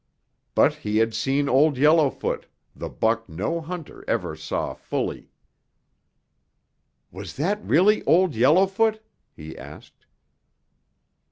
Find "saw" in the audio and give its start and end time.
4.35-4.73